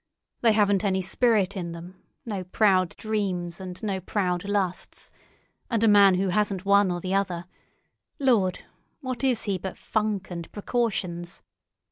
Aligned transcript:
They 0.41 0.53
haven't 0.53 0.83
any 0.83 1.03
spirit 1.03 1.55
in 1.55 1.73
them—no 1.73 2.45
proud 2.45 2.97
dreams 2.97 3.61
and 3.61 3.83
no 3.83 3.99
proud 3.99 4.43
lusts; 4.45 5.11
and 5.69 5.83
a 5.83 5.87
man 5.87 6.15
who 6.15 6.29
hasn't 6.29 6.65
one 6.65 6.89
or 6.89 6.99
the 6.99 7.13
other—Lord! 7.13 8.63
What 9.01 9.23
is 9.23 9.43
he 9.43 9.59
but 9.59 9.77
funk 9.77 10.31
and 10.31 10.51
precautions? 10.51 11.43